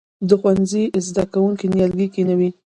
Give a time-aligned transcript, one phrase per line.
[0.27, 2.49] د ښوونځي زده کوونکي نیالګي کینوي؟